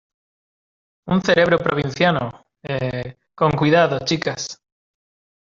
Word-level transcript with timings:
un 1.09 1.21
cerebro 1.21 1.59
provinciano... 1.59 2.47
eh, 2.63 3.17
con 3.35 3.51
cuidado, 3.51 3.99
chicas. 4.03 4.59